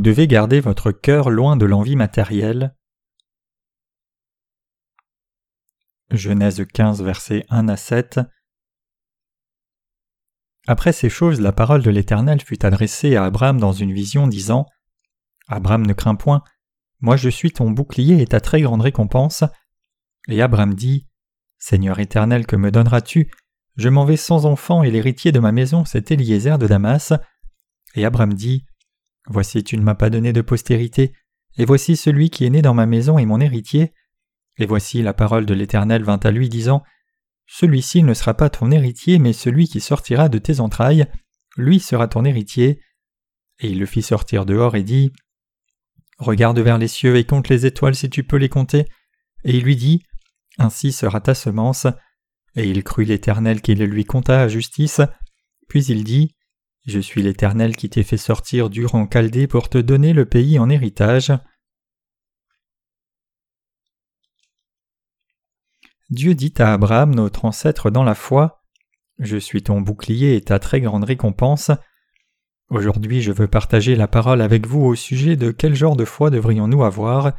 [0.00, 2.74] Vous devez garder votre cœur loin de l'envie matérielle.
[6.10, 8.20] Genèse 15, versets 1 à 7.
[10.66, 14.64] Après ces choses, la parole de l'Éternel fut adressée à Abraham dans une vision, disant
[15.48, 16.42] Abraham ne crains point,
[17.00, 19.44] moi je suis ton bouclier et ta très grande récompense.
[20.28, 21.08] Et Abraham dit
[21.58, 23.30] Seigneur éternel, que me donneras-tu?
[23.76, 27.12] Je m'en vais sans enfant, et l'héritier de ma maison, c'est Eliezer de Damas.
[27.94, 28.64] Et Abraham dit
[29.30, 31.12] Voici, tu ne m'as pas donné de postérité,
[31.56, 33.94] et voici celui qui est né dans ma maison et mon héritier.
[34.58, 36.82] Et voici la parole de l'Éternel vint à lui, disant
[37.46, 41.06] Celui-ci ne sera pas ton héritier, mais celui qui sortira de tes entrailles,
[41.56, 42.80] lui sera ton héritier.
[43.60, 45.12] Et il le fit sortir dehors et dit
[46.18, 48.86] Regarde vers les cieux et compte les étoiles si tu peux les compter.
[49.44, 50.02] Et il lui dit
[50.58, 51.86] Ainsi sera ta semence.
[52.56, 55.00] Et il crut l'Éternel qui le lui compta à justice.
[55.68, 56.34] Puis il dit
[56.86, 60.58] Je suis l'Éternel qui t'ai fait sortir du rang Chaldée pour te donner le pays
[60.58, 61.32] en héritage.
[66.08, 68.62] Dieu dit à Abraham, notre ancêtre dans la foi
[69.18, 71.70] Je suis ton bouclier et ta très grande récompense.
[72.70, 76.30] Aujourd'hui, je veux partager la parole avec vous au sujet de quel genre de foi
[76.30, 77.32] devrions-nous avoir.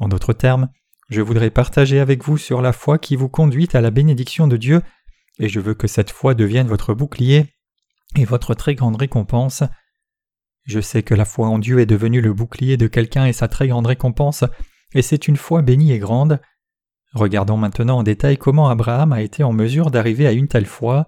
[0.00, 0.70] En d'autres termes,
[1.08, 4.56] je voudrais partager avec vous sur la foi qui vous conduit à la bénédiction de
[4.56, 4.82] Dieu,
[5.38, 7.54] et je veux que cette foi devienne votre bouclier
[8.16, 9.62] et votre très grande récompense.
[10.64, 13.48] Je sais que la foi en Dieu est devenue le bouclier de quelqu'un et sa
[13.48, 14.44] très grande récompense,
[14.94, 16.40] et c'est une foi bénie et grande.
[17.14, 21.06] Regardons maintenant en détail comment Abraham a été en mesure d'arriver à une telle foi.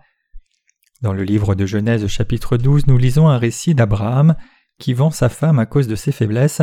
[1.00, 4.37] Dans le livre de Genèse chapitre 12, nous lisons un récit d'Abraham
[4.78, 6.62] qui vend sa femme à cause de ses faiblesses,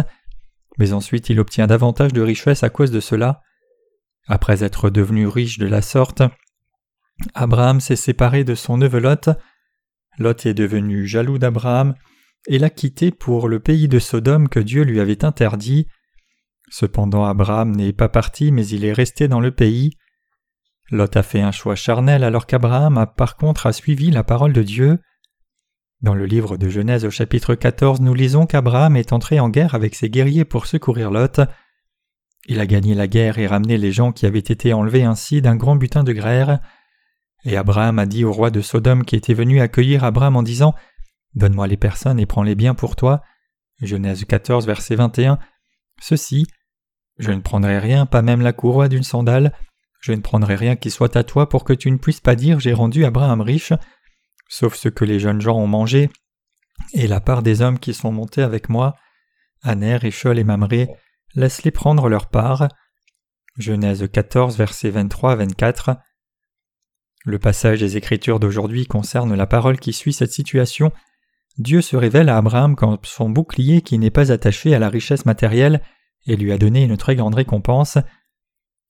[0.78, 3.42] mais ensuite il obtient davantage de richesses à cause de cela.
[4.28, 6.24] Après être devenu riche de la sorte,
[7.34, 9.30] Abraham s'est séparé de son neveu Lot.
[10.20, 11.96] Lot est devenu jaloux d'Abraham
[12.48, 15.88] et l'a quitté pour le pays de Sodome que Dieu lui avait interdit.
[16.70, 19.98] Cependant Abraham n'est pas parti mais il est resté dans le pays.
[20.92, 24.54] Lot a fait un choix charnel alors qu'Abraham a par contre a suivi la parole
[24.54, 25.00] de Dieu.
[26.02, 29.76] Dans le livre de Genèse au chapitre 14, nous lisons qu'Abraham est entré en guerre
[29.76, 31.42] avec ses guerriers pour secourir Lot.
[32.48, 35.56] Il a gagné la guerre et ramené les gens qui avaient été enlevés ainsi d'un
[35.56, 36.60] grand butin de grère.
[37.46, 40.76] Et Abraham a dit au roi de Sodome qui était venu accueillir Abraham en disant
[41.36, 43.22] Donne-moi les personnes et prends-les bien pour toi.
[43.82, 45.40] Genèse 14, verset 21.
[46.02, 46.48] Ceci
[47.18, 49.54] Je ne prendrai rien, pas même la courroie d'une sandale.
[50.02, 52.60] Je ne prendrai rien qui soit à toi pour que tu ne puisses pas dire
[52.60, 53.74] j'ai rendu Abraham riche,
[54.48, 56.10] sauf ce que les jeunes gens ont mangé,
[56.94, 58.96] et la part des hommes qui sont montés avec moi,
[59.62, 60.88] Aner, Échol et Mamré,
[61.36, 62.70] laisse-les prendre leur part.
[63.58, 65.98] Genèse 14, versets 23 à 24.
[67.26, 70.92] Le passage des Écritures d'aujourd'hui concerne la parole qui suit cette situation.
[71.58, 75.26] Dieu se révèle à Abraham comme son bouclier qui n'est pas attaché à la richesse
[75.26, 75.82] matérielle
[76.26, 77.98] et lui a donné une très grande récompense.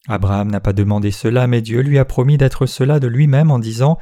[0.07, 3.59] Abraham n'a pas demandé cela, mais Dieu lui a promis d'être cela de lui-même en
[3.59, 3.97] disant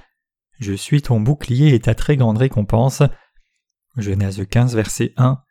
[0.60, 3.04] Je suis ton bouclier et ta très grande récompense.
[3.96, 5.42] Genèse 15, verset 1.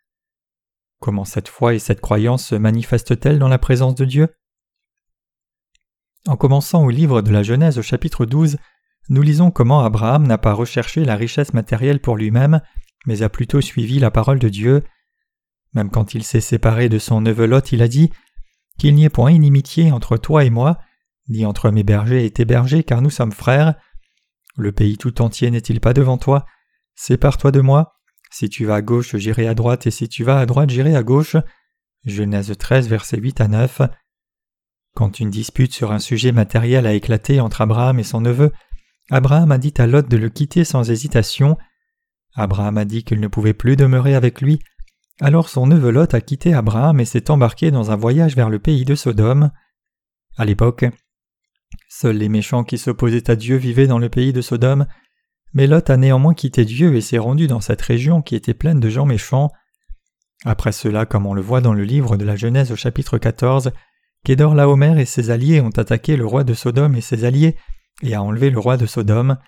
[1.00, 4.28] Comment cette foi et cette croyance se manifestent-elles dans la présence de Dieu?
[6.26, 8.56] En commençant au livre de la Genèse au chapitre 12,
[9.08, 12.60] nous lisons comment Abraham n'a pas recherché la richesse matérielle pour lui-même,
[13.06, 14.82] mais a plutôt suivi la parole de Dieu.
[15.74, 18.10] Même quand il s'est séparé de son neveu Lot, il a dit
[18.78, 20.78] qu'il n'y ait point inimitié entre toi et moi,
[21.28, 23.74] ni entre mes bergers et tes bergers, car nous sommes frères.
[24.56, 26.44] Le pays tout entier n'est-il pas devant toi?
[26.96, 27.94] Sépare-toi de moi.
[28.32, 30.96] Si tu vas à gauche, j'irai à droite, et si tu vas à droite, j'irai
[30.96, 31.36] à gauche.
[32.04, 33.82] Genèse 13, versets 8 à 9.
[34.96, 38.50] Quand une dispute sur un sujet matériel a éclaté entre Abraham et son neveu,
[39.10, 41.58] Abraham a dit à Lot de le quitter sans hésitation.
[42.34, 44.58] Abraham a dit qu'il ne pouvait plus demeurer avec lui,
[45.20, 48.58] alors son neveu Lot a quitté Abraham et s'est embarqué dans un voyage vers le
[48.58, 49.50] pays de Sodome.
[50.38, 50.86] À l'époque,
[51.90, 54.86] seuls les méchants qui s'opposaient à Dieu vivaient dans le pays de Sodome,
[55.52, 58.80] mais Lot a néanmoins quitté Dieu et s'est rendu dans cette région qui était pleine
[58.80, 59.52] de gens méchants.
[60.46, 63.72] Après cela, comme on le voit dans le livre de la Genèse au chapitre 14,
[64.26, 67.54] Kédor Laomer et ses alliés ont attaqué le roi de Sodome et ses alliés
[68.02, 69.38] et a enlevé le roi de Sodome.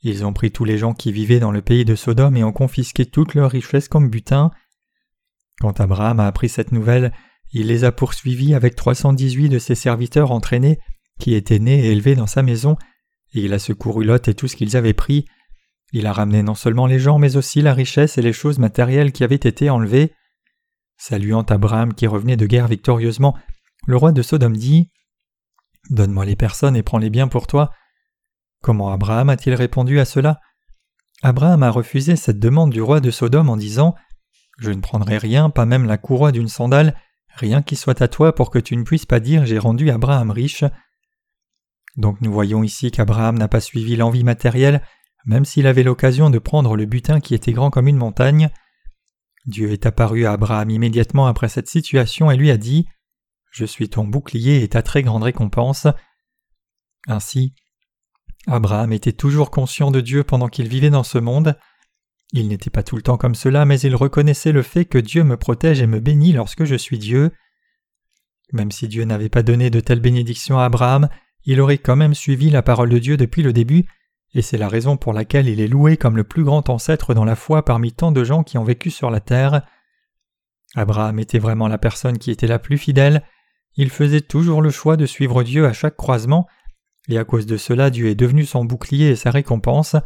[0.00, 2.50] Ils ont pris tous les gens qui vivaient dans le pays de Sodome et ont
[2.50, 4.52] confisqué toutes leurs richesses comme butin.
[5.60, 7.12] Quand Abraham a appris cette nouvelle,
[7.52, 10.78] il les a poursuivis avec 318 de ses serviteurs entraînés
[11.20, 12.78] qui étaient nés et élevés dans sa maison,
[13.34, 15.26] et il a secouru Lot et tout ce qu'ils avaient pris.
[15.92, 19.12] Il a ramené non seulement les gens, mais aussi la richesse et les choses matérielles
[19.12, 20.14] qui avaient été enlevées.
[20.96, 23.36] Saluant Abraham qui revenait de guerre victorieusement,
[23.86, 24.90] le roi de Sodome dit
[25.90, 27.70] Donne-moi les personnes et prends-les bien pour toi.
[28.62, 30.40] Comment Abraham a-t-il répondu à cela?
[31.22, 33.94] Abraham a refusé cette demande du roi de Sodome en disant
[34.58, 36.98] Je ne prendrai rien, pas même la courroie d'une sandale,
[37.28, 40.30] rien qui soit à toi pour que tu ne puisses pas dire j'ai rendu Abraham
[40.30, 40.64] riche.
[41.96, 44.82] Donc nous voyons ici qu'Abraham n'a pas suivi l'envie matérielle,
[45.24, 48.50] même s'il avait l'occasion de prendre le butin qui était grand comme une montagne.
[49.46, 52.86] Dieu est apparu à Abraham immédiatement après cette situation et lui a dit
[53.56, 55.86] Je suis ton bouclier et ta très grande récompense.
[57.08, 57.54] Ainsi,
[58.46, 61.56] Abraham était toujours conscient de Dieu pendant qu'il vivait dans ce monde.
[62.34, 65.24] Il n'était pas tout le temps comme cela, mais il reconnaissait le fait que Dieu
[65.24, 67.30] me protège et me bénit lorsque je suis Dieu.
[68.52, 71.08] Même si Dieu n'avait pas donné de telles bénédictions à Abraham,
[71.46, 73.86] il aurait quand même suivi la parole de Dieu depuis le début,
[74.34, 77.24] et c'est la raison pour laquelle il est loué comme le plus grand ancêtre dans
[77.24, 79.62] la foi parmi tant de gens qui ont vécu sur la terre.
[80.74, 83.24] Abraham était vraiment la personne qui était la plus fidèle,
[83.76, 86.46] il faisait toujours le choix de suivre Dieu à chaque croisement,
[87.08, 89.96] et à cause de cela Dieu est devenu son bouclier et sa récompense.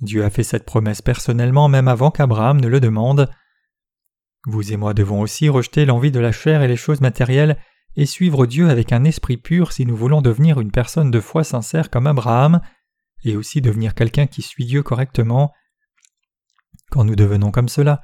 [0.00, 3.30] Dieu a fait cette promesse personnellement même avant qu'Abraham ne le demande.
[4.46, 7.58] Vous et moi devons aussi rejeter l'envie de la chair et les choses matérielles
[7.96, 11.44] et suivre Dieu avec un esprit pur si nous voulons devenir une personne de foi
[11.44, 12.60] sincère comme Abraham,
[13.24, 15.52] et aussi devenir quelqu'un qui suit Dieu correctement.
[16.90, 18.00] Quand nous devenons comme cela,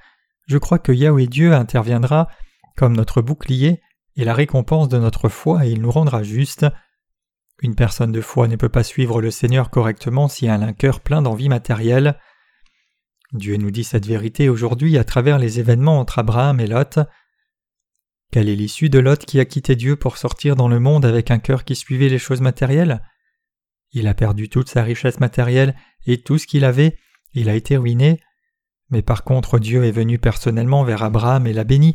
[0.46, 2.28] je crois que Yahweh Dieu interviendra
[2.76, 3.80] comme notre bouclier
[4.16, 6.66] et la récompense de notre foi et il nous rendra justes.
[7.62, 10.72] Une personne de foi ne peut pas suivre le Seigneur correctement si elle a un
[10.72, 12.18] cœur plein d'envie matérielle.
[13.32, 17.00] Dieu nous dit cette vérité aujourd'hui à travers les événements entre Abraham et Lot.
[18.32, 21.30] Quelle est l'issue de Lot qui a quitté Dieu pour sortir dans le monde avec
[21.30, 23.02] un cœur qui suivait les choses matérielles?
[23.92, 25.74] Il a perdu toute sa richesse matérielle
[26.06, 26.98] et tout ce qu'il avait,
[27.32, 28.20] il a été ruiné.
[28.90, 31.94] Mais par contre Dieu est venu personnellement vers Abraham et l'a béni,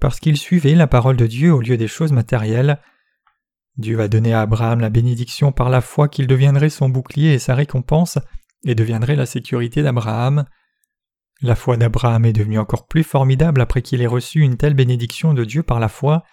[0.00, 2.80] parce qu'il suivait la parole de Dieu au lieu des choses matérielles.
[3.76, 7.38] Dieu a donné à Abraham la bénédiction par la foi qu'il deviendrait son bouclier et
[7.38, 8.18] sa récompense,
[8.64, 10.44] et deviendrait la sécurité d'Abraham.
[11.40, 15.34] La foi d'Abraham est devenue encore plus formidable après qu'il ait reçu une telle bénédiction
[15.34, 16.24] de Dieu par la foi.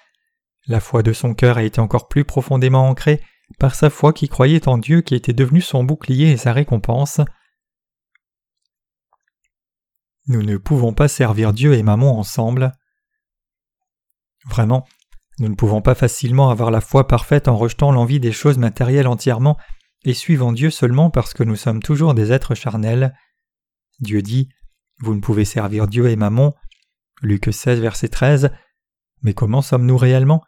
[0.68, 3.22] La foi de son cœur a été encore plus profondément ancrée
[3.60, 7.22] par sa foi qui croyait en Dieu qui était devenu son bouclier et sa récompense.
[10.28, 12.72] Nous ne pouvons pas servir Dieu et Maman ensemble.
[14.50, 14.86] Vraiment,
[15.40, 19.08] nous ne pouvons pas facilement avoir la foi parfaite en rejetant l'envie des choses matérielles
[19.08, 19.58] entièrement
[20.04, 23.14] et suivant Dieu seulement parce que nous sommes toujours des êtres charnels.
[24.00, 24.50] Dieu dit
[25.00, 26.54] vous ne pouvez servir Dieu et Mammon.
[27.22, 28.52] Luc 16, verset 13.
[29.24, 30.42] Mais comment sommes-nous réellement?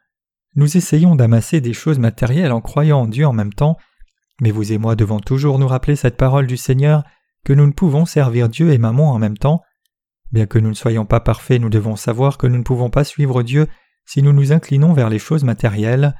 [0.56, 3.78] Nous essayons d'amasser des choses matérielles en croyant en Dieu en même temps,
[4.42, 7.04] mais vous et moi devons toujours nous rappeler cette parole du Seigneur
[7.44, 9.62] que nous ne pouvons servir Dieu et Mammon en même temps.
[10.32, 13.04] Bien que nous ne soyons pas parfaits, nous devons savoir que nous ne pouvons pas
[13.04, 13.68] suivre Dieu
[14.08, 16.16] si nous nous inclinons vers les choses matérielles.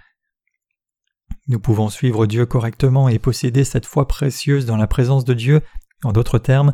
[1.48, 5.62] Nous pouvons suivre Dieu correctement et posséder cette foi précieuse dans la présence de Dieu,
[6.04, 6.74] en d'autres termes,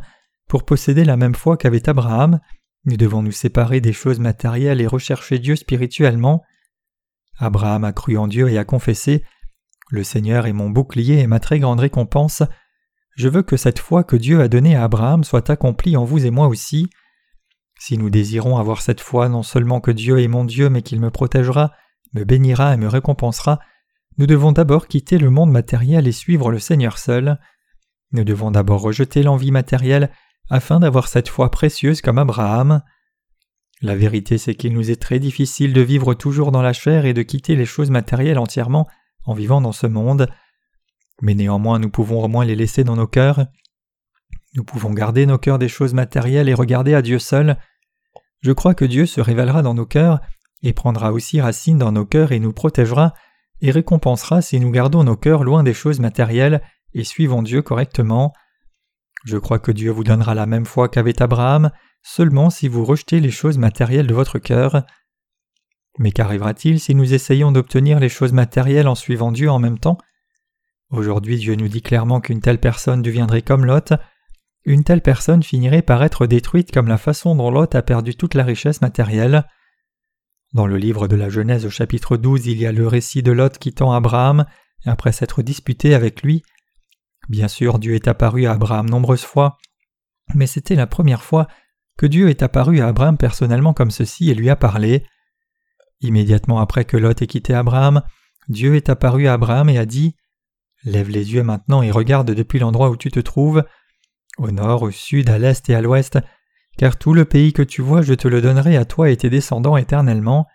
[0.50, 2.40] pour posséder la même foi qu'avait Abraham,
[2.86, 6.44] nous devons nous séparer des choses matérielles et rechercher Dieu spirituellement.
[7.38, 9.24] Abraham a cru en Dieu et a confessé
[9.90, 12.44] Le Seigneur est mon bouclier et ma très grande récompense.
[13.16, 16.26] Je veux que cette foi que Dieu a donnée à Abraham soit accomplie en vous
[16.26, 16.90] et moi aussi.
[17.86, 21.02] Si nous désirons avoir cette foi non seulement que Dieu est mon Dieu, mais qu'il
[21.02, 21.74] me protégera,
[22.14, 23.60] me bénira et me récompensera,
[24.18, 27.42] nous devons d'abord quitter le monde matériel et suivre le Seigneur seul.
[28.14, 30.12] Nous devons d'abord rejeter l'envie matérielle
[30.50, 32.84] afin d'avoir cette foi précieuse comme Abraham.
[33.82, 37.14] La vérité c'est qu'il nous est très difficile de vivre toujours dans la chair et
[37.14, 38.88] de quitter les choses matérielles entièrement
[39.26, 40.30] en vivant dans ce monde,
[41.22, 43.46] mais néanmoins nous pouvons au moins les laisser dans nos cœurs.
[44.56, 47.58] Nous pouvons garder nos cœurs des choses matérielles et regarder à Dieu seul.
[48.44, 50.20] Je crois que Dieu se révélera dans nos cœurs
[50.64, 53.14] et prendra aussi racine dans nos cœurs et nous protégera
[53.62, 56.62] et récompensera si nous gardons nos cœurs loin des choses matérielles
[56.94, 58.34] et suivons Dieu correctement.
[59.24, 61.72] Je crois que Dieu vous donnera la même foi qu'avait Abraham,
[62.02, 64.84] seulement si vous rejetez les choses matérielles de votre cœur.
[65.98, 69.98] Mais qu'arrivera-t-il si nous essayons d'obtenir les choses matérielles en suivant Dieu en même temps?
[70.90, 73.94] Aujourd'hui Dieu nous dit clairement qu'une telle personne deviendrait comme Lot,
[74.66, 78.34] une telle personne finirait par être détruite comme la façon dont Lot a perdu toute
[78.34, 79.46] la richesse matérielle.
[80.54, 83.32] Dans le livre de la Genèse au chapitre 12, il y a le récit de
[83.32, 84.46] Lot quittant Abraham
[84.86, 86.44] après s'être disputé avec lui.
[87.30, 89.58] Bien sûr, Dieu est apparu à Abraham nombreuses fois,
[90.36, 91.48] mais c'était la première fois
[91.98, 95.06] que Dieu est apparu à Abraham personnellement comme ceci et lui a parlé.
[96.02, 98.02] Immédiatement après que Lot ait quitté Abraham,
[98.50, 100.16] Dieu est apparu à Abraham et a dit
[100.84, 103.64] Lève les yeux maintenant et regarde depuis l'endroit où tu te trouves,
[104.38, 106.20] au nord, au sud, à l'est et à l'ouest,
[106.78, 109.30] car tout le pays que tu vois, je te le donnerai à toi et tes
[109.30, 110.48] descendants éternellement.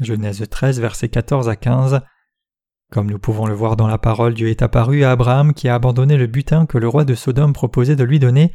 [0.00, 2.00] Genèse 13, versets 14 à 15.
[2.90, 5.74] Comme nous pouvons le voir dans la parole, Dieu est apparu à Abraham qui a
[5.74, 8.52] abandonné le butin que le roi de Sodome proposait de lui donner.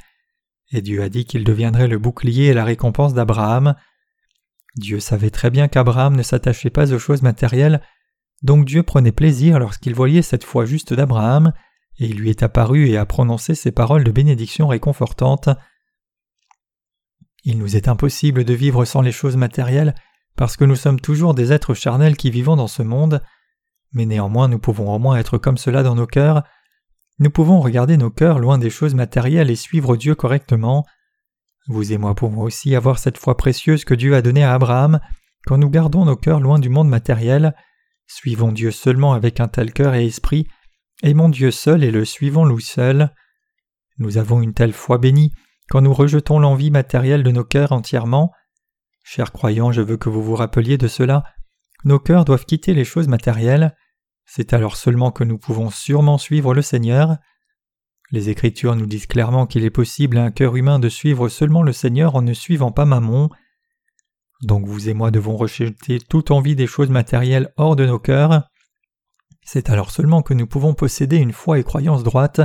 [0.72, 3.76] et Dieu a dit qu'il deviendrait le bouclier et la récompense d'Abraham.
[4.76, 7.82] Dieu savait très bien qu'Abraham ne s'attachait pas aux choses matérielles,
[8.42, 11.54] donc Dieu prenait plaisir lorsqu'il voyait cette foi juste d'Abraham,
[11.98, 15.50] et il lui est apparu et a prononcé ces paroles de bénédiction réconfortante.
[17.44, 19.96] Il nous est impossible de vivre sans les choses matérielles,
[20.36, 23.22] parce que nous sommes toujours des êtres charnels qui vivons dans ce monde,
[23.94, 26.44] mais néanmoins nous pouvons au moins être comme cela dans nos cœurs.
[27.20, 30.86] Nous pouvons regarder nos cœurs loin des choses matérielles et suivre Dieu correctement.
[31.68, 35.00] Vous et moi pouvons aussi avoir cette foi précieuse que Dieu a donnée à Abraham
[35.46, 37.56] quand nous gardons nos cœurs loin du monde matériel.
[38.08, 40.48] Suivons Dieu seulement avec un tel cœur et esprit,
[41.04, 43.14] aimons Dieu seul et le suivons nous seul.
[43.98, 45.32] Nous avons une telle foi bénie
[45.70, 48.32] quand nous rejetons l'envie matérielle de nos cœurs entièrement.
[49.04, 51.24] Chers croyants, je veux que vous vous rappeliez de cela.
[51.84, 53.76] Nos cœurs doivent quitter les choses matérielles.
[54.26, 57.18] C'est alors seulement que nous pouvons sûrement suivre le Seigneur.
[58.12, 61.64] Les Écritures nous disent clairement qu'il est possible à un cœur humain de suivre seulement
[61.64, 63.30] le Seigneur en ne suivant pas Mammon.
[64.42, 68.44] Donc vous et moi devons rejeter toute envie des choses matérielles hors de nos cœurs.
[69.46, 72.42] C'est alors seulement que nous pouvons posséder une foi et croyance droite.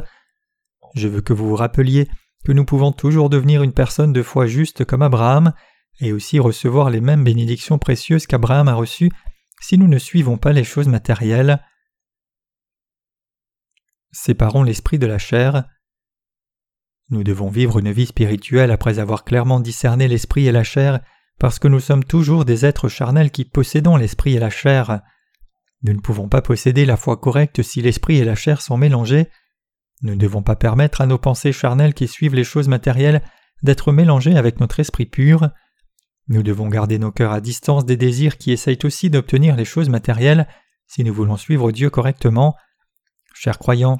[0.95, 2.09] Je veux que vous vous rappeliez
[2.45, 5.52] que nous pouvons toujours devenir une personne de foi juste comme Abraham,
[6.00, 9.11] et aussi recevoir les mêmes bénédictions précieuses qu'Abraham a reçues
[9.61, 11.62] si nous ne suivons pas les choses matérielles.
[14.12, 15.64] Séparons l'esprit de la chair.
[17.11, 21.00] Nous devons vivre une vie spirituelle après avoir clairement discerné l'esprit et la chair,
[21.38, 25.02] parce que nous sommes toujours des êtres charnels qui possédons l'esprit et la chair.
[25.82, 29.28] Nous ne pouvons pas posséder la foi correcte si l'esprit et la chair sont mélangés.
[30.02, 33.22] Nous ne devons pas permettre à nos pensées charnelles qui suivent les choses matérielles
[33.62, 35.50] d'être mélangées avec notre esprit pur.
[36.28, 39.88] Nous devons garder nos cœurs à distance des désirs qui essayent aussi d'obtenir les choses
[39.88, 40.46] matérielles
[40.87, 42.56] si nous voulons suivre Dieu correctement.
[43.34, 43.99] Chers croyants,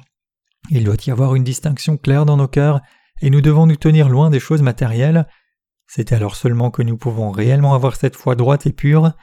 [0.69, 2.81] il doit y avoir une distinction claire dans nos cœurs,
[3.21, 5.27] et nous devons nous tenir loin des choses matérielles.
[5.87, 9.13] C'est alors seulement que nous pouvons réellement avoir cette foi droite et pure.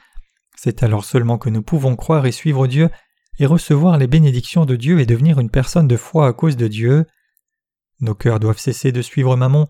[0.61, 2.89] C'est alors seulement que nous pouvons croire et suivre Dieu
[3.37, 6.67] et recevoir les bénédictions de Dieu et devenir une personne de foi à cause de
[6.67, 7.05] Dieu.
[8.01, 9.69] Nos cœurs doivent cesser de suivre Mammon.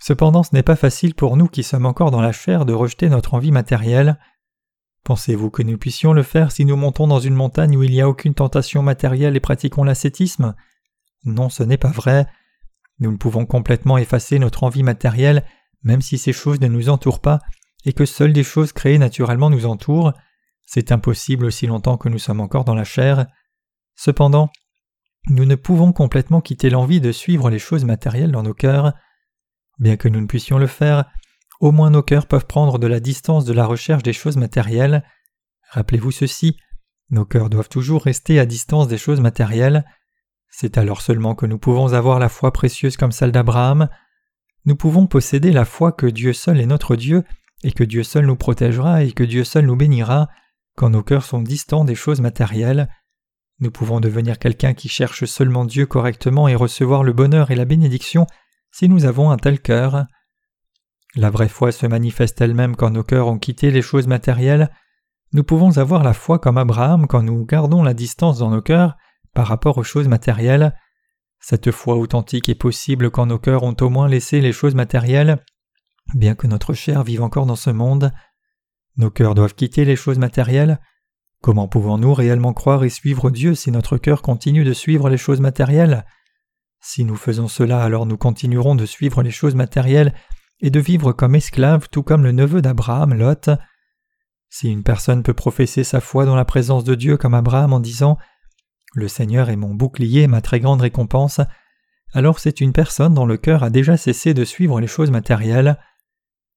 [0.00, 3.10] Cependant, ce n'est pas facile pour nous qui sommes encore dans la chair de rejeter
[3.10, 4.18] notre envie matérielle.
[5.04, 8.00] Pensez-vous que nous puissions le faire si nous montons dans une montagne où il n'y
[8.00, 10.54] a aucune tentation matérielle et pratiquons l'ascétisme?
[11.26, 12.26] Non, ce n'est pas vrai.
[13.00, 15.44] Nous ne pouvons complètement effacer notre envie matérielle,
[15.82, 17.40] même si ces choses ne nous entourent pas,
[17.84, 20.12] et que seules des choses créées naturellement nous entourent.
[20.64, 23.26] C'est impossible aussi longtemps que nous sommes encore dans la chair.
[23.94, 24.50] Cependant,
[25.28, 28.92] nous ne pouvons complètement quitter l'envie de suivre les choses matérielles dans nos cœurs.
[29.78, 31.04] Bien que nous ne puissions le faire,
[31.60, 35.04] au moins nos cœurs peuvent prendre de la distance de la recherche des choses matérielles.
[35.70, 36.56] Rappelez-vous ceci,
[37.10, 39.84] nos cœurs doivent toujours rester à distance des choses matérielles.
[40.48, 43.88] C'est alors seulement que nous pouvons avoir la foi précieuse comme celle d'Abraham.
[44.64, 47.24] Nous pouvons posséder la foi que Dieu seul est notre Dieu,
[47.62, 50.28] et que Dieu seul nous protégera et que Dieu seul nous bénira,
[50.76, 52.88] quand nos cœurs sont distants des choses matérielles.
[53.60, 57.64] Nous pouvons devenir quelqu'un qui cherche seulement Dieu correctement et recevoir le bonheur et la
[57.64, 58.26] bénédiction
[58.72, 60.06] si nous avons un tel cœur.
[61.14, 64.70] La vraie foi se manifeste elle-même quand nos cœurs ont quitté les choses matérielles.
[65.34, 68.96] Nous pouvons avoir la foi comme Abraham quand nous gardons la distance dans nos cœurs
[69.34, 70.74] par rapport aux choses matérielles.
[71.38, 75.42] Cette foi authentique est possible quand nos cœurs ont au moins laissé les choses matérielles,
[76.14, 78.12] bien que notre chair vive encore dans ce monde.
[78.96, 80.78] Nos cœurs doivent quitter les choses matérielles.
[81.40, 85.40] Comment pouvons-nous réellement croire et suivre Dieu si notre cœur continue de suivre les choses
[85.40, 86.04] matérielles?
[86.80, 90.14] Si nous faisons cela, alors nous continuerons de suivre les choses matérielles
[90.60, 93.50] et de vivre comme esclave tout comme le neveu d'Abraham, Lot.
[94.50, 97.80] Si une personne peut professer sa foi dans la présence de Dieu comme Abraham en
[97.80, 98.18] disant
[98.94, 101.40] Le Seigneur est mon bouclier, ma très grande récompense,
[102.12, 105.78] alors c'est une personne dont le cœur a déjà cessé de suivre les choses matérielles.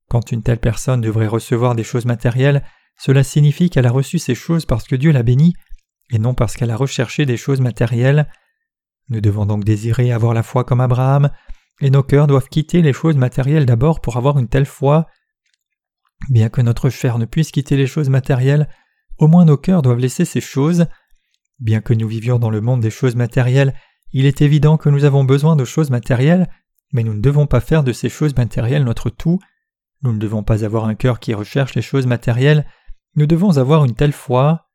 [0.09, 2.63] Quand une telle personne devrait recevoir des choses matérielles,
[2.97, 5.53] cela signifie qu'elle a reçu ces choses parce que Dieu l'a bénie,
[6.11, 8.27] et non parce qu'elle a recherché des choses matérielles.
[9.09, 11.29] Nous devons donc désirer avoir la foi comme Abraham,
[11.81, 15.07] et nos cœurs doivent quitter les choses matérielles d'abord pour avoir une telle foi.
[16.29, 18.69] Bien que notre chair ne puisse quitter les choses matérielles,
[19.17, 20.85] au moins nos cœurs doivent laisser ces choses.
[21.59, 23.73] Bien que nous vivions dans le monde des choses matérielles,
[24.11, 26.47] il est évident que nous avons besoin de choses matérielles,
[26.93, 29.39] mais nous ne devons pas faire de ces choses matérielles notre tout.
[30.01, 32.65] Nous ne devons pas avoir un cœur qui recherche les choses matérielles,
[33.15, 34.69] nous devons avoir une telle foi.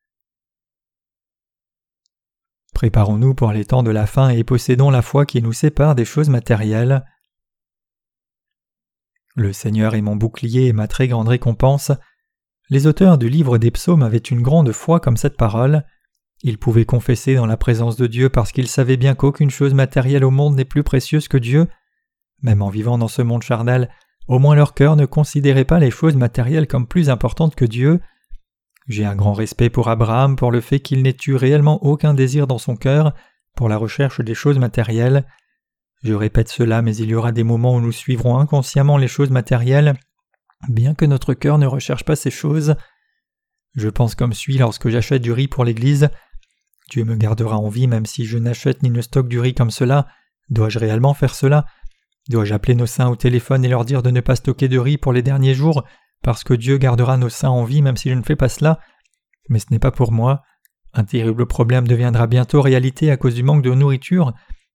[2.73, 6.07] Préparons-nous pour les temps de la fin et possédons la foi qui nous sépare des
[6.07, 7.05] choses matérielles.
[9.37, 11.93] Le Seigneur est mon bouclier et ma très grande récompense.
[12.71, 15.85] Les auteurs du livre des psaumes avaient une grande foi comme cette parole.
[16.43, 20.25] Ils pouvaient confesser dans la présence de Dieu parce qu'ils savaient bien qu'aucune chose matérielle
[20.25, 21.69] au monde n'est plus précieuse que Dieu.
[22.43, 23.91] même en vivant dans ce monde charnel,
[24.29, 28.00] au moins leur cœur ne considérait pas les choses matérielles comme plus importantes que Dieu.
[28.87, 32.47] J'ai un grand respect pour Abraham pour le fait qu'il n'ait eu réellement aucun désir
[32.47, 33.15] dans son cœur
[33.57, 35.27] pour la recherche des choses matérielles.
[36.03, 39.31] Je répète cela, mais il y aura des moments où nous suivrons inconsciemment les choses
[39.31, 39.95] matérielles,
[40.69, 42.75] bien que notre cœur ne recherche pas ces choses.
[43.77, 46.09] Je pense comme suit lorsque j'achète du riz pour l'Église.
[46.91, 49.71] Dieu me gardera en vie même si je n'achète ni ne stocke du riz comme
[49.71, 50.09] cela.
[50.49, 51.67] Dois-je réellement faire cela?
[52.29, 54.99] Dois-je appeler nos saints au téléphone et leur dire de ne pas stocker de riz
[54.99, 55.85] pour les derniers jours,
[56.23, 58.79] parce que Dieu gardera nos saints en vie même si je ne fais pas cela?
[59.49, 60.43] Mais ce n'est pas pour moi.
[60.93, 64.33] Un terrible problème deviendra bientôt réalité à cause du manque de nourriture,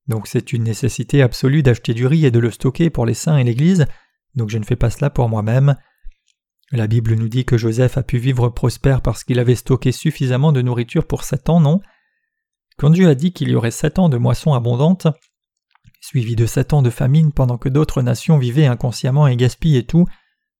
[0.07, 3.37] donc c'est une nécessité absolue d'acheter du riz et de le stocker pour les saints
[3.37, 3.85] et l'Église,
[4.35, 5.75] donc je ne fais pas cela pour moi-même.
[6.71, 10.51] La Bible nous dit que Joseph a pu vivre prospère parce qu'il avait stocké suffisamment
[10.51, 11.79] de nourriture pour sept ans, non?
[12.77, 15.07] Quand Dieu a dit qu'il y aurait sept ans de moissons abondantes,
[16.05, 20.05] suivi de sept ans de famine pendant que d'autres nations vivaient inconsciemment et gaspillaient tout,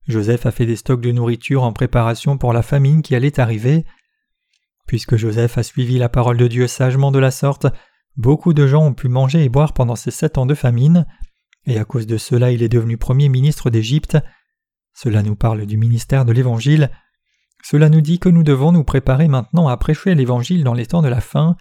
[0.07, 3.85] Joseph a fait des stocks de nourriture en préparation pour la famine qui allait arriver.
[4.87, 7.67] Puisque Joseph a suivi la parole de Dieu sagement de la sorte,
[8.17, 11.05] beaucoup de gens ont pu manger et boire pendant ces sept ans de famine,
[11.67, 14.17] et à cause de cela il est devenu premier ministre d'Égypte.
[14.95, 16.89] Cela nous parle du ministère de l'Évangile.
[17.63, 21.03] Cela nous dit que nous devons nous préparer maintenant à prêcher l'Évangile dans les temps
[21.03, 21.55] de la fin.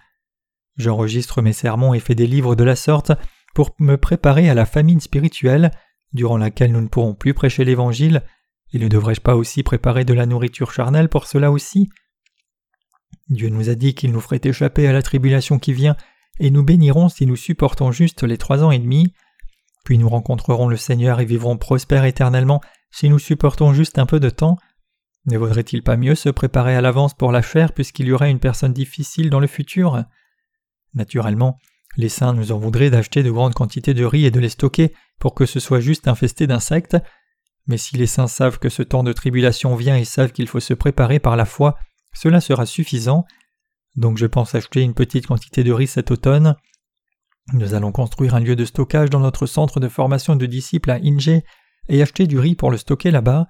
[0.75, 3.11] J'enregistre mes sermons et fais des livres de la sorte
[3.55, 5.71] pour me préparer à la famine spirituelle,
[6.13, 8.21] durant laquelle nous ne pourrons plus prêcher l'Évangile,
[8.73, 11.89] et ne devrais-je pas aussi préparer de la nourriture charnelle pour cela aussi?
[13.29, 15.95] Dieu nous a dit qu'il nous ferait échapper à la tribulation qui vient,
[16.39, 19.13] et nous bénirons si nous supportons juste les trois ans et demi,
[19.85, 24.19] puis nous rencontrerons le Seigneur et vivrons prospères éternellement si nous supportons juste un peu
[24.19, 24.57] de temps.
[25.27, 28.39] Ne vaudrait-il pas mieux se préparer à l'avance pour la chair puisqu'il y aurait une
[28.39, 30.03] personne difficile dans le futur?
[30.93, 31.57] Naturellement,
[31.97, 34.93] les saints nous en voudraient d'acheter de grandes quantités de riz et de les stocker
[35.19, 36.97] pour que ce soit juste infesté d'insectes.
[37.67, 40.59] Mais si les saints savent que ce temps de tribulation vient et savent qu'il faut
[40.59, 41.77] se préparer par la foi,
[42.13, 43.25] cela sera suffisant.
[43.95, 46.55] Donc je pense acheter une petite quantité de riz cet automne.
[47.53, 50.95] Nous allons construire un lieu de stockage dans notre centre de formation de disciples à
[50.95, 51.41] Inge
[51.87, 53.47] et acheter du riz pour le stocker là-bas.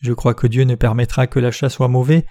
[0.00, 2.26] Je crois que Dieu ne permettra que l'achat soit mauvais.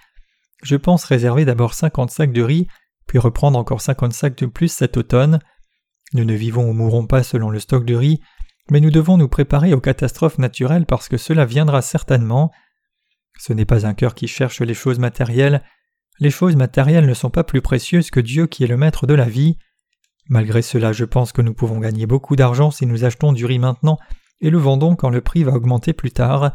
[0.62, 2.66] Je pense réserver d'abord 50 sacs de riz
[3.06, 5.38] puis reprendre encore 50 sacs de plus cet automne.
[6.12, 8.20] Nous ne vivons ou mourrons pas selon le stock de riz,
[8.70, 12.50] mais nous devons nous préparer aux catastrophes naturelles parce que cela viendra certainement.
[13.38, 15.62] Ce n'est pas un cœur qui cherche les choses matérielles.
[16.20, 19.14] Les choses matérielles ne sont pas plus précieuses que Dieu qui est le maître de
[19.14, 19.58] la vie.
[20.28, 23.58] Malgré cela, je pense que nous pouvons gagner beaucoup d'argent si nous achetons du riz
[23.58, 23.98] maintenant
[24.40, 26.52] et le vendons quand le prix va augmenter plus tard.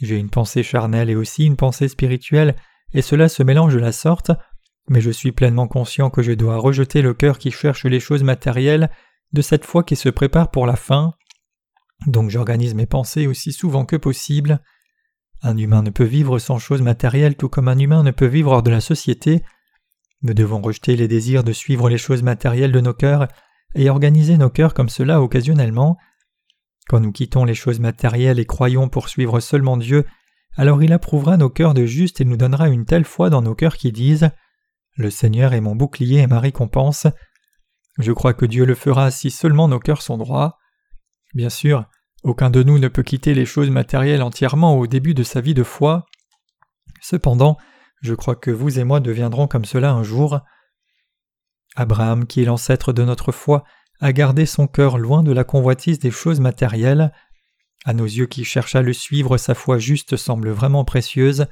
[0.00, 2.56] J'ai une pensée charnelle et aussi une pensée spirituelle,
[2.92, 4.32] et cela se mélange de la sorte
[4.90, 8.24] mais je suis pleinement conscient que je dois rejeter le cœur qui cherche les choses
[8.24, 8.90] matérielles
[9.32, 11.14] de cette foi qui se prépare pour la fin.
[12.08, 14.60] Donc j'organise mes pensées aussi souvent que possible.
[15.42, 18.50] Un humain ne peut vivre sans choses matérielles tout comme un humain ne peut vivre
[18.50, 19.44] hors de la société.
[20.22, 23.28] Nous devons rejeter les désirs de suivre les choses matérielles de nos cœurs
[23.76, 25.98] et organiser nos cœurs comme cela occasionnellement.
[26.88, 30.04] Quand nous quittons les choses matérielles et croyons poursuivre seulement Dieu,
[30.56, 33.54] alors il approuvera nos cœurs de juste et nous donnera une telle foi dans nos
[33.54, 34.30] cœurs qui disent
[35.00, 37.06] le Seigneur est mon bouclier et ma récompense.
[37.98, 40.58] Je crois que Dieu le fera si seulement nos cœurs sont droits.
[41.34, 41.84] Bien sûr,
[42.22, 45.54] aucun de nous ne peut quitter les choses matérielles entièrement au début de sa vie
[45.54, 46.06] de foi.
[47.00, 47.56] Cependant,
[48.02, 50.40] je crois que vous et moi deviendrons comme cela un jour.
[51.76, 53.64] Abraham, qui est l'ancêtre de notre foi,
[54.00, 57.12] a gardé son cœur loin de la convoitise des choses matérielles.
[57.84, 61.46] À nos yeux qui cherchent à le suivre, sa foi juste semble vraiment précieuse.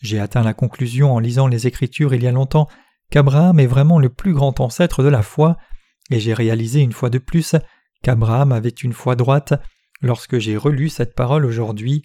[0.00, 2.68] J'ai atteint la conclusion en lisant les Écritures il y a longtemps
[3.10, 5.56] qu'Abraham est vraiment le plus grand ancêtre de la foi,
[6.10, 7.56] et j'ai réalisé une fois de plus
[8.02, 9.54] qu'Abraham avait une foi droite
[10.00, 12.04] lorsque j'ai relu cette parole aujourd'hui.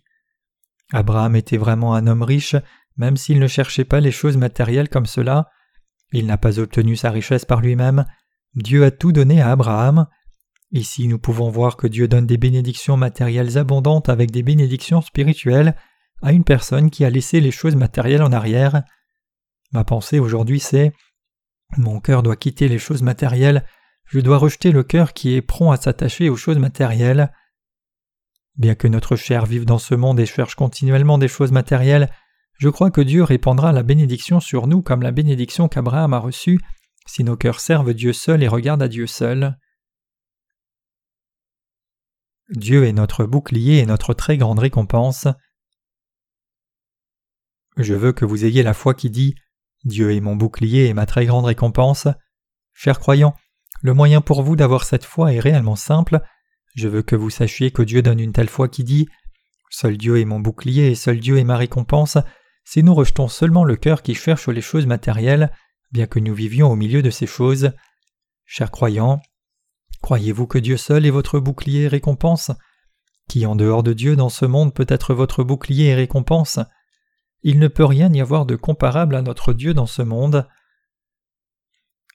[0.92, 2.56] Abraham était vraiment un homme riche,
[2.98, 5.50] même s'il ne cherchait pas les choses matérielles comme cela.
[6.12, 8.06] Il n'a pas obtenu sa richesse par lui-même.
[8.56, 10.08] Dieu a tout donné à Abraham.
[10.72, 15.76] Ici nous pouvons voir que Dieu donne des bénédictions matérielles abondantes avec des bénédictions spirituelles
[16.22, 18.84] à une personne qui a laissé les choses matérielles en arrière.
[19.72, 20.94] Ma pensée aujourd'hui c'est
[21.78, 23.66] Mon cœur doit quitter les choses matérielles,
[24.06, 27.32] je dois rejeter le cœur qui est prompt à s'attacher aux choses matérielles.
[28.56, 32.10] Bien que notre chair vive dans ce monde et cherche continuellement des choses matérielles,
[32.58, 36.60] je crois que Dieu répandra la bénédiction sur nous comme la bénédiction qu'Abraham a reçue
[37.06, 39.58] si nos cœurs servent Dieu seul et regardent à Dieu seul.
[42.50, 45.28] Dieu est notre bouclier et notre très grande récompense.
[47.78, 49.36] Je veux que vous ayez la foi qui dit
[49.84, 52.08] Dieu est mon bouclier et ma très grande récompense.
[52.74, 53.36] Chers croyants,
[53.82, 56.22] le moyen pour vous d'avoir cette foi est réellement simple.
[56.76, 59.08] Je veux que vous sachiez que Dieu donne une telle foi qui dit
[59.70, 62.18] Seul Dieu est mon bouclier et seul Dieu est ma récompense,
[62.64, 65.52] si nous rejetons seulement le cœur qui cherche les choses matérielles,
[65.92, 67.72] bien que nous vivions au milieu de ces choses.
[68.46, 69.22] Chers croyants,
[70.02, 72.52] croyez-vous que Dieu seul est votre bouclier et récompense?
[73.28, 76.60] Qui en dehors de Dieu dans ce monde peut être votre bouclier et récompense?
[77.48, 80.48] Il ne peut rien y avoir de comparable à notre Dieu dans ce monde.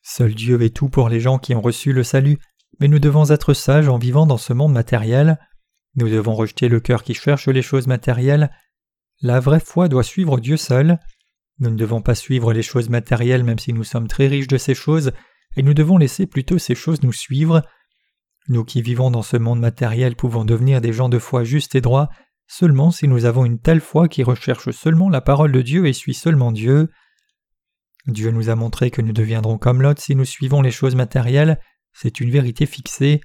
[0.02, 2.40] Seul Dieu est tout pour les gens qui ont reçu le salut,
[2.80, 5.38] mais nous devons être sages en vivant dans ce monde matériel.
[5.94, 8.50] Nous devons rejeter le cœur qui cherche les choses matérielles.
[9.22, 10.98] La vraie foi doit suivre Dieu seul.
[11.60, 14.58] Nous ne devons pas suivre les choses matérielles même si nous sommes très riches de
[14.58, 15.12] ces choses,
[15.54, 17.62] et nous devons laisser plutôt ces choses nous suivre.
[18.48, 21.80] Nous qui vivons dans ce monde matériel pouvons devenir des gens de foi justes et
[21.80, 22.08] droits
[22.50, 25.92] seulement si nous avons une telle foi qui recherche seulement la parole de Dieu et
[25.92, 26.90] suit seulement Dieu.
[28.08, 31.60] Dieu nous a montré que nous deviendrons comme Lot si nous suivons les choses matérielles,
[31.92, 33.20] c'est une vérité fixée.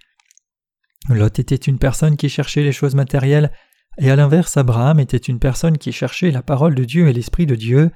[1.10, 3.52] Lot était une personne qui cherchait les choses matérielles,
[3.98, 7.48] et à l'inverse Abraham était une personne qui cherchait la parole de Dieu et l'Esprit
[7.48, 7.90] de Dieu.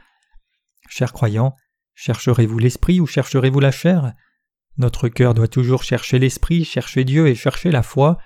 [0.90, 1.56] Chers croyants,
[1.94, 4.14] chercherez-vous l'Esprit ou chercherez-vous la chair?
[4.78, 8.18] Notre cœur doit toujours chercher l'Esprit, chercher Dieu et chercher la foi.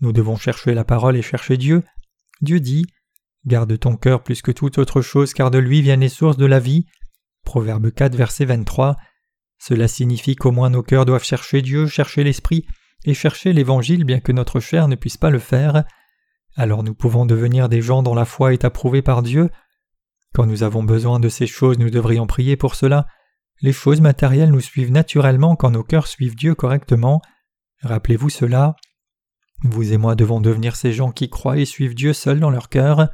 [0.00, 1.82] Nous devons chercher la parole et chercher Dieu.
[2.40, 2.86] Dieu dit
[3.46, 6.46] Garde ton cœur plus que toute autre chose, car de lui viennent les sources de
[6.46, 6.86] la vie.
[7.44, 8.96] Proverbe 4, verset 23.
[9.58, 12.66] Cela signifie qu'au moins nos cœurs doivent chercher Dieu, chercher l'Esprit,
[13.04, 15.84] et chercher l'Évangile bien que notre chair ne puisse pas le faire.
[16.56, 19.50] Alors nous pouvons devenir des gens dont la foi est approuvée par Dieu.
[20.34, 23.06] Quand nous avons besoin de ces choses, nous devrions prier pour cela.
[23.62, 27.22] Les choses matérielles nous suivent naturellement quand nos cœurs suivent Dieu correctement.
[27.82, 28.74] Rappelez-vous cela.
[29.62, 32.68] Vous et moi devons devenir ces gens qui croient et suivent Dieu seul dans leur
[32.68, 33.08] cœur.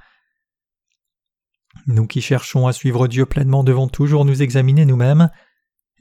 [1.86, 5.30] Nous qui cherchons à suivre Dieu pleinement devons toujours nous examiner nous-mêmes.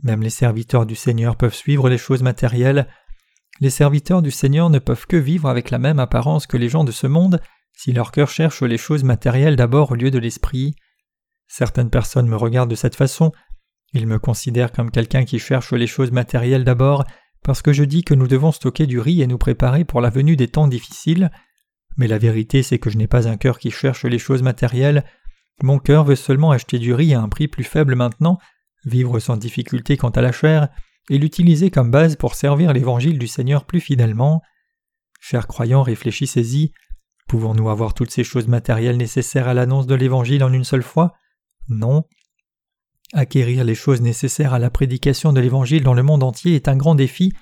[0.04, 2.88] Même les serviteurs du Seigneur peuvent suivre les choses matérielles.
[3.60, 6.84] Les serviteurs du Seigneur ne peuvent que vivre avec la même apparence que les gens
[6.84, 7.40] de ce monde
[7.74, 10.76] si leur cœur cherche les choses matérielles d'abord au lieu de l'esprit.
[11.48, 13.32] Certaines personnes me regardent de cette façon.
[13.94, 17.06] Ils me considèrent comme quelqu'un qui cherche les choses matérielles d'abord
[17.44, 20.10] parce que je dis que nous devons stocker du riz et nous préparer pour la
[20.10, 21.32] venue des temps difficiles.
[21.98, 25.04] Mais la vérité c'est que je n'ai pas un cœur qui cherche les choses matérielles,
[25.64, 28.40] mon cœur veut seulement acheter du riz à un prix plus faible maintenant,
[28.86, 30.70] vivre sans difficulté quant à la chair,
[31.10, 34.42] et l'utiliser comme base pour servir l'évangile du Seigneur plus fidèlement.
[35.20, 36.72] Chers croyants, réfléchissez-y.
[37.28, 41.14] Pouvons-nous avoir toutes ces choses matérielles nécessaires à l'annonce de l'évangile en une seule fois?
[41.70, 42.06] Non.
[43.14, 46.78] Acquérir les choses nécessaires à la prédication de l'évangile dans le monde entier est un
[46.78, 47.34] grand défi.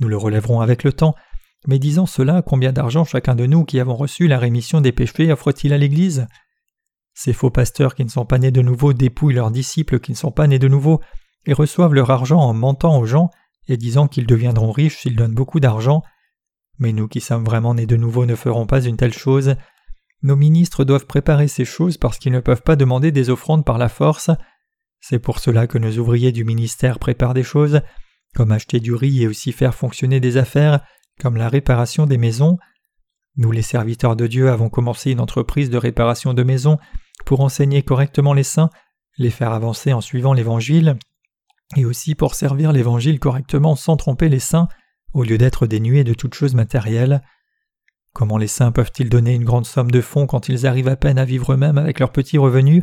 [0.00, 1.14] Nous le relèverons avec le temps,
[1.68, 5.30] mais disant cela, combien d'argent chacun de nous qui avons reçu la rémission des péchés
[5.30, 6.26] offre-t-il à l'Église?
[7.14, 10.16] Ces faux pasteurs qui ne sont pas nés de nouveau dépouillent leurs disciples qui ne
[10.16, 11.00] sont pas nés de nouveau
[11.46, 13.30] et reçoivent leur argent en mentant aux gens
[13.68, 16.02] et disant qu'ils deviendront riches s'ils donnent beaucoup d'argent.
[16.78, 19.54] Mais nous qui sommes vraiment nés de nouveau ne ferons pas une telle chose.
[20.22, 23.78] Nos ministres doivent préparer ces choses parce qu'ils ne peuvent pas demander des offrandes par
[23.78, 24.30] la force.
[25.08, 27.80] C'est pour cela que nos ouvriers du ministère préparent des choses,
[28.34, 30.80] comme acheter du riz et aussi faire fonctionner des affaires,
[31.20, 32.58] comme la réparation des maisons.
[33.36, 36.78] Nous les serviteurs de Dieu avons commencé une entreprise de réparation de maisons
[37.24, 38.68] pour enseigner correctement les saints,
[39.16, 40.98] les faire avancer en suivant l'Évangile,
[41.76, 44.66] et aussi pour servir l'Évangile correctement sans tromper les saints,
[45.14, 47.22] au lieu d'être dénués de toute chose matérielle.
[48.12, 51.20] Comment les saints peuvent-ils donner une grande somme de fonds quand ils arrivent à peine
[51.20, 52.82] à vivre eux-mêmes avec leurs petits revenus?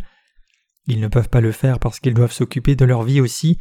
[0.88, 3.58] Ils ne peuvent pas le faire parce qu'ils doivent s'occuper de leur vie aussi.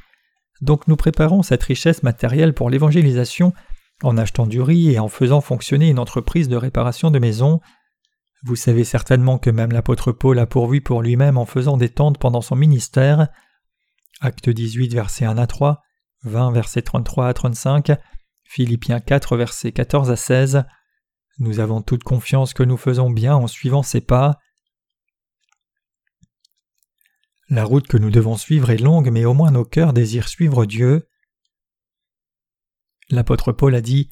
[0.60, 3.52] Donc nous préparons cette richesse matérielle pour l'évangélisation
[4.02, 7.60] en achetant du riz et en faisant fonctionner une entreprise de réparation de maisons.
[8.44, 12.18] Vous savez certainement que même l'apôtre Paul a pourvu pour lui-même en faisant des tentes
[12.18, 13.28] pendant son ministère.
[14.20, 15.80] Acte 18, versets 1 à 3,
[16.24, 17.92] 20, versets 33 à 35,
[18.44, 20.64] Philippiens 4, versets 14 à 16.
[21.38, 24.38] Nous avons toute confiance que nous faisons bien en suivant ses pas.
[27.48, 30.64] La route que nous devons suivre est longue, mais au moins nos cœurs désirent suivre
[30.64, 31.08] Dieu.
[33.10, 34.10] L'apôtre Paul a dit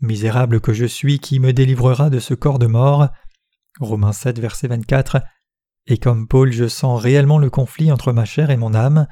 [0.00, 3.08] Misérable que je suis, qui me délivrera de ce corps de mort
[3.80, 5.22] Romains 7, verset 24.
[5.86, 9.06] Et comme Paul, je sens réellement le conflit entre ma chair et mon âme.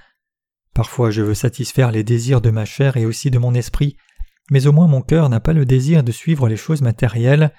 [0.74, 3.96] Parfois je veux satisfaire les désirs de ma chair et aussi de mon esprit,
[4.50, 7.52] mais au moins mon cœur n'a pas le désir de suivre les choses matérielles.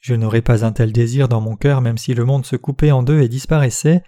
[0.00, 2.92] Je n'aurais pas un tel désir dans mon cœur même si le monde se coupait
[2.92, 4.02] en deux et disparaissait.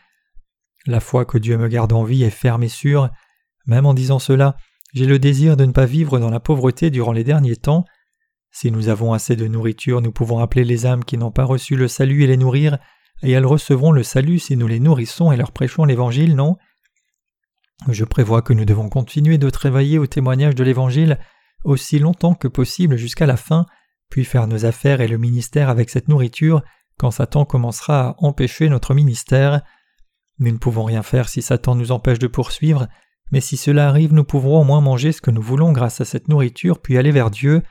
[0.88, 3.11] La foi que Dieu me garde en vie est ferme et sûre.
[3.66, 4.57] Même en disant cela,
[4.94, 7.85] j'ai le désir de ne pas vivre dans la pauvreté durant les derniers temps.
[8.53, 11.77] Si nous avons assez de nourriture, nous pouvons appeler les âmes qui n'ont pas reçu
[11.77, 12.79] le salut et les nourrir,
[13.22, 16.57] et elles recevront le salut si nous les nourrissons et leur prêchons l'Évangile, non?
[17.90, 21.18] Je prévois que nous devons continuer de travailler au témoignage de l'Évangile
[21.64, 23.66] aussi longtemps que possible jusqu'à la fin,
[24.09, 26.62] puis faire nos affaires et le ministère avec cette nourriture
[26.98, 29.61] quand Satan commencera à empêcher notre ministère.
[30.38, 32.87] Nous ne pouvons rien faire si Satan nous empêche de poursuivre,
[33.31, 36.05] mais si cela arrive, nous pouvons au moins manger ce que nous voulons grâce à
[36.05, 37.62] cette nourriture, puis aller vers Dieu.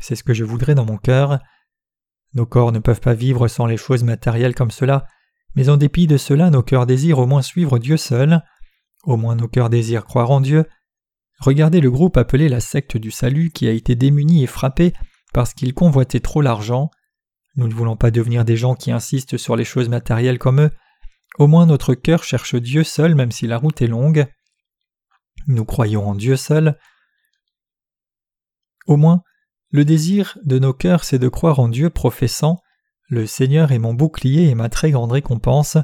[0.00, 1.38] C'est ce que je voudrais dans mon cœur.
[2.34, 5.06] Nos corps ne peuvent pas vivre sans les choses matérielles comme cela,
[5.54, 8.42] mais en dépit de cela, nos cœurs désirent au moins suivre Dieu seul.
[9.04, 10.66] Au moins nos cœurs désirent croire en Dieu.
[11.40, 14.92] Regardez le groupe appelé la secte du salut qui a été démuni et frappé
[15.32, 16.90] parce qu'il convoitait trop l'argent.
[17.56, 20.70] Nous ne voulons pas devenir des gens qui insistent sur les choses matérielles comme eux.
[21.38, 24.26] Au moins notre cœur cherche Dieu seul même si la route est longue.
[25.46, 26.78] Nous croyons en Dieu seul.
[28.86, 29.22] Au moins,
[29.70, 32.60] le désir de nos cœurs c'est de croire en Dieu professant
[33.08, 35.76] Le Seigneur est mon bouclier et ma très grande récompense.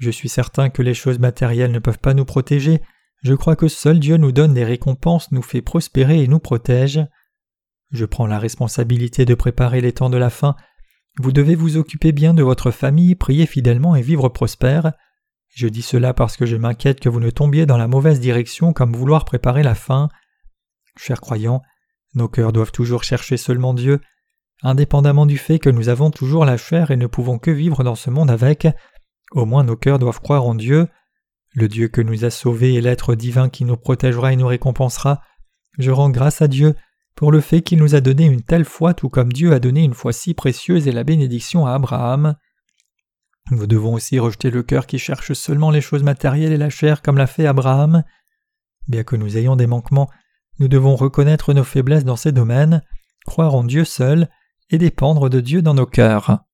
[0.00, 2.82] Je suis certain que les choses matérielles ne peuvent pas nous protéger,
[3.24, 7.00] je crois que seul Dieu nous donne des récompenses, nous fait prospérer et nous protège.
[7.90, 10.56] Je prends la responsabilité de préparer les temps de la fin.
[11.20, 14.92] Vous devez vous occuper bien de votre famille, prier fidèlement et vivre prospère.
[15.54, 18.72] Je dis cela parce que je m'inquiète que vous ne tombiez dans la mauvaise direction
[18.72, 20.08] comme vouloir préparer la fin.
[20.96, 21.62] Chers croyants,
[22.14, 24.00] nos cœurs doivent toujours chercher seulement Dieu.
[24.62, 27.94] Indépendamment du fait que nous avons toujours la chair et ne pouvons que vivre dans
[27.94, 28.66] ce monde avec,
[29.30, 30.88] au moins nos cœurs doivent croire en Dieu.
[31.52, 35.22] Le Dieu que nous a sauvés est l'être divin qui nous protégera et nous récompensera.
[35.78, 36.74] Je rends grâce à Dieu
[37.14, 39.82] pour le fait qu'il nous a donné une telle foi tout comme Dieu a donné
[39.82, 42.36] une foi si précieuse et la bénédiction à Abraham.
[43.50, 47.02] Nous devons aussi rejeter le cœur qui cherche seulement les choses matérielles et la chair
[47.02, 48.02] comme l'a fait Abraham.
[48.88, 50.10] Bien que nous ayons des manquements,
[50.58, 52.82] nous devons reconnaître nos faiblesses dans ces domaines,
[53.26, 54.28] croire en Dieu seul
[54.70, 56.44] et dépendre de Dieu dans nos cœurs.